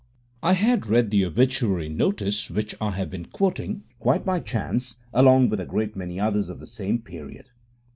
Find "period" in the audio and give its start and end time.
7.03-7.51